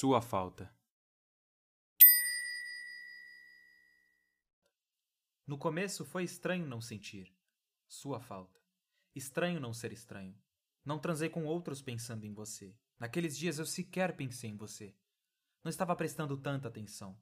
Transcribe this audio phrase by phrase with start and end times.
[0.00, 0.74] Sua falta.
[5.46, 7.36] No começo foi estranho não sentir.
[7.86, 8.58] Sua falta.
[9.14, 10.34] Estranho não ser estranho.
[10.82, 12.74] Não transei com outros pensando em você.
[12.98, 14.96] Naqueles dias eu sequer pensei em você.
[15.62, 17.14] Não estava prestando tanta atenção.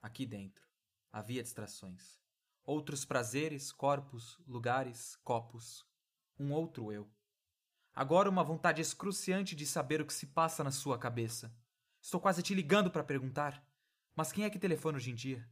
[0.00, 0.64] Aqui dentro
[1.10, 2.20] havia distrações.
[2.62, 5.84] Outros prazeres, corpos, lugares, copos.
[6.38, 7.10] Um outro eu.
[7.92, 11.52] Agora uma vontade excruciante de saber o que se passa na sua cabeça.
[12.04, 13.66] Estou quase te ligando para perguntar.
[14.14, 15.48] Mas quem é que telefona hoje em dia?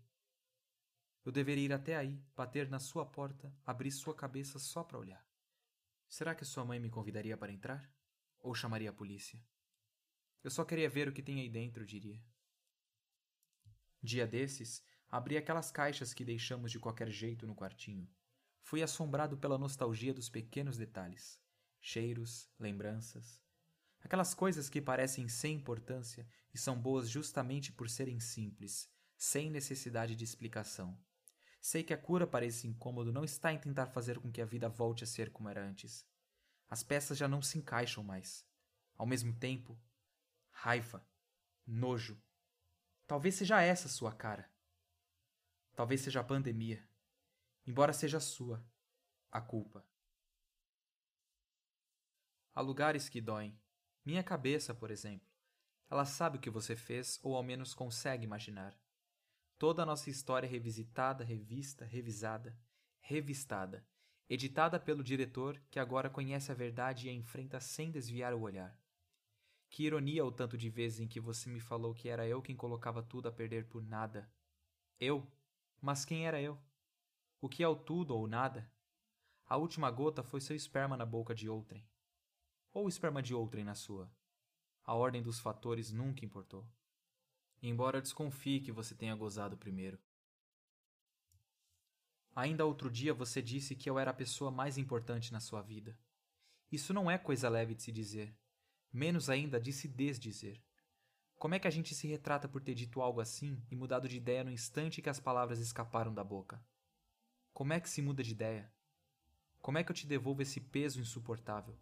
[1.24, 5.26] Eu deveria ir até aí, bater na sua porta, abrir sua cabeça só para olhar.
[6.10, 7.90] Será que sua mãe me convidaria para entrar?
[8.38, 9.42] Ou chamaria a polícia?
[10.44, 12.22] Eu só queria ver o que tem aí dentro, diria.
[14.02, 18.06] Dia desses, abri aquelas caixas que deixamos de qualquer jeito no quartinho.
[18.60, 21.40] Fui assombrado pela nostalgia dos pequenos detalhes.
[21.80, 23.41] Cheiros, lembranças.
[24.04, 30.16] Aquelas coisas que parecem sem importância e são boas justamente por serem simples, sem necessidade
[30.16, 30.98] de explicação.
[31.60, 34.44] Sei que a cura para esse incômodo não está em tentar fazer com que a
[34.44, 36.04] vida volte a ser como era antes.
[36.68, 38.44] As peças já não se encaixam mais.
[38.96, 39.80] Ao mesmo tempo,
[40.50, 41.06] raiva,
[41.64, 42.20] nojo.
[43.06, 44.50] Talvez seja essa sua cara.
[45.74, 46.84] Talvez seja a pandemia.
[47.64, 48.64] Embora seja sua,
[49.30, 49.86] a culpa.
[52.52, 53.58] Há lugares que doem.
[54.04, 55.28] Minha cabeça, por exemplo.
[55.88, 58.76] Ela sabe o que você fez, ou ao menos consegue imaginar.
[59.58, 62.58] Toda a nossa história revisitada, revista, revisada,
[63.00, 63.86] revistada,
[64.28, 68.76] editada pelo diretor que agora conhece a verdade e a enfrenta sem desviar o olhar.
[69.70, 72.56] Que ironia o tanto de vezes em que você me falou que era eu quem
[72.56, 74.28] colocava tudo a perder por nada.
[74.98, 75.30] Eu?
[75.80, 76.58] Mas quem era eu?
[77.40, 78.68] O que é o tudo ou nada?
[79.46, 81.86] A última gota foi seu esperma na boca de outrem.
[82.72, 84.10] Ou o esperma de outrem na sua.
[84.84, 86.66] A ordem dos fatores nunca importou.
[87.62, 89.98] Embora desconfie que você tenha gozado primeiro.
[92.34, 95.98] Ainda outro dia você disse que eu era a pessoa mais importante na sua vida.
[96.70, 98.34] Isso não é coisa leve de se dizer
[98.92, 100.62] menos ainda de se desdizer.
[101.36, 104.16] Como é que a gente se retrata por ter dito algo assim e mudado de
[104.16, 106.62] ideia no instante que as palavras escaparam da boca?
[107.52, 108.70] Como é que se muda de ideia?
[109.60, 111.76] Como é que eu te devolvo esse peso insuportável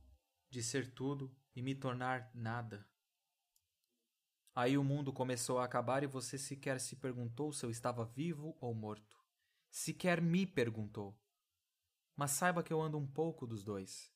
[0.50, 2.86] de ser tudo e me tornar nada?
[4.54, 8.56] Aí o mundo começou a acabar e você sequer se perguntou se eu estava vivo
[8.60, 9.16] ou morto.
[9.70, 11.18] Sequer me perguntou.
[12.16, 14.12] Mas saiba que eu ando um pouco dos dois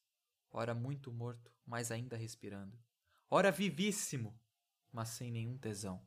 [0.55, 2.79] ora muito morto, mas ainda respirando,
[3.29, 4.39] ora vivíssimo,
[4.93, 6.07] mas sem nenhum tesão.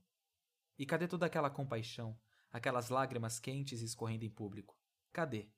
[0.80, 2.18] E cadê toda aquela compaixão,
[2.50, 4.80] aquelas lágrimas quentes escorrendo em público?
[5.12, 5.52] Cadê?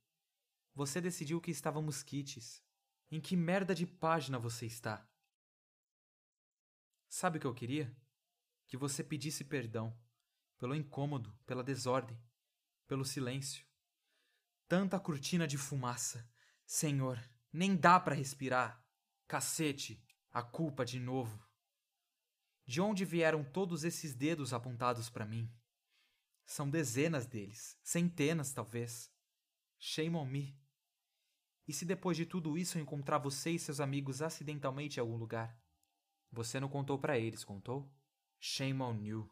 [0.73, 2.63] Você decidiu que estávamos quites.
[3.11, 5.07] Em que merda de página você está?
[7.07, 7.95] Sabe o que eu queria?
[8.67, 9.97] Que você pedisse perdão
[10.59, 12.21] pelo incômodo, pela desordem,
[12.85, 13.65] pelo silêncio.
[14.67, 16.29] Tanta cortina de fumaça.
[16.65, 17.19] Senhor,
[17.51, 18.85] nem dá para respirar.
[19.27, 21.43] Cacete, a culpa de novo.
[22.65, 25.51] De onde vieram todos esses dedos apontados para mim?
[26.45, 29.11] São dezenas deles, centenas talvez.
[29.79, 30.59] Shame on me.
[31.69, 35.15] E se depois de tudo isso eu encontrar você e seus amigos acidentalmente em algum
[35.15, 35.57] lugar?
[36.31, 37.89] Você não contou para eles, contou?
[38.39, 39.31] Shame on you.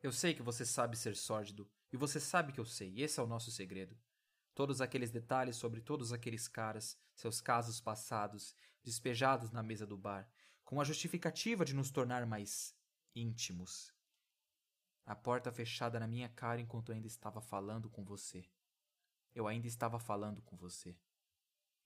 [0.00, 3.22] Eu sei que você sabe ser sórdido, e você sabe que eu sei, esse é
[3.22, 3.98] o nosso segredo
[4.58, 10.28] todos aqueles detalhes sobre todos aqueles caras, seus casos passados, despejados na mesa do bar,
[10.64, 12.74] com a justificativa de nos tornar mais
[13.14, 13.94] íntimos.
[15.06, 18.44] A porta fechada na minha cara enquanto eu ainda estava falando com você.
[19.34, 20.96] Eu ainda estava falando com você.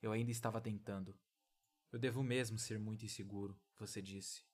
[0.01, 1.19] Eu ainda estava tentando.
[1.91, 4.45] Eu devo mesmo ser muito inseguro, você disse.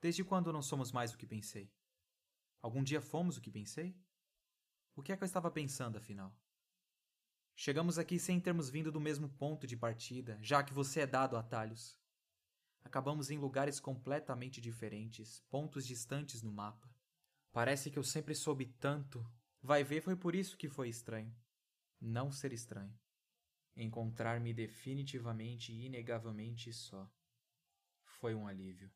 [0.00, 1.72] Desde quando não somos mais o que pensei?
[2.60, 3.96] Algum dia fomos o que pensei?
[4.96, 6.36] O que é que eu estava pensando, afinal?
[7.54, 11.36] Chegamos aqui sem termos vindo do mesmo ponto de partida, já que você é dado
[11.36, 12.00] a atalhos.
[12.82, 16.92] Acabamos em lugares completamente diferentes, pontos distantes no mapa.
[17.52, 19.24] Parece que eu sempre soube tanto.
[19.62, 21.32] Vai ver, foi por isso que foi estranho.
[22.00, 22.92] Não ser estranho.
[23.76, 27.08] Encontrar-me definitivamente e inegavelmente só.
[28.02, 28.90] Foi um alívio.